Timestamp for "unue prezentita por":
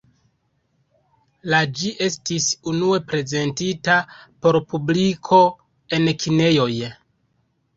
2.71-4.59